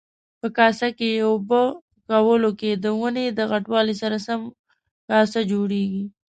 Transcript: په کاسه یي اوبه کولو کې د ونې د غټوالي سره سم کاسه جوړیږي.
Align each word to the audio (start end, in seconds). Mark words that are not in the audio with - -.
په 0.39 0.47
کاسه 0.57 0.87
یي 1.01 1.11
اوبه 1.29 1.61
کولو 2.07 2.49
کې 2.59 2.71
د 2.83 2.85
ونې 2.99 3.25
د 3.31 3.39
غټوالي 3.51 3.95
سره 4.01 4.17
سم 4.27 4.41
کاسه 5.09 5.39
جوړیږي. 5.51 6.03